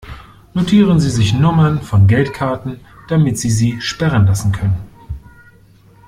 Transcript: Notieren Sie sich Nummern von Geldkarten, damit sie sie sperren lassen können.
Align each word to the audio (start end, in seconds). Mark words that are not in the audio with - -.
Notieren 0.55 0.99
Sie 0.99 1.11
sich 1.11 1.35
Nummern 1.35 1.79
von 1.83 2.07
Geldkarten, 2.07 2.79
damit 3.07 3.37
sie 3.37 3.51
sie 3.51 3.79
sperren 3.81 4.25
lassen 4.25 4.51
können. 4.51 4.77